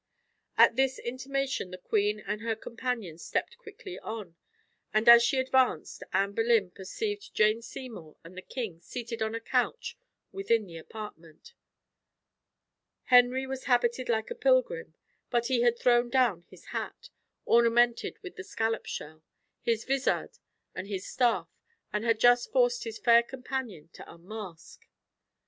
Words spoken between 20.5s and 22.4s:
and his staff, and had